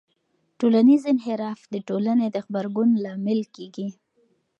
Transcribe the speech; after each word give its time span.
ټولنیز 0.59 1.01
انحراف 1.11 1.59
د 1.73 1.75
ټولنې 1.87 2.27
د 2.31 2.37
غبرګون 2.45 2.89
لامل 3.03 3.41
کېږي. 3.55 3.87